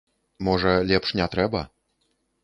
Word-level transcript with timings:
Можа, 0.45 0.71
лепш 0.91 1.11
не 1.19 1.27
трэба? 1.35 1.61